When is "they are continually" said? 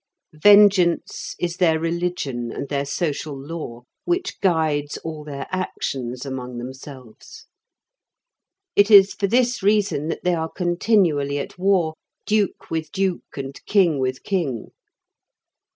10.23-11.37